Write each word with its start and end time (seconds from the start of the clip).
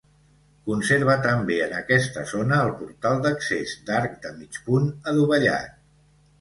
Conserva 0.69 1.17
també 1.25 1.57
en 1.65 1.75
aquesta 1.81 2.23
zona 2.33 2.59
el 2.69 2.73
portal 2.81 3.23
d'accés, 3.27 3.77
d'arc 3.93 4.19
de 4.27 4.35
mig 4.41 4.61
punt 4.67 4.93
adovellat. 5.15 5.81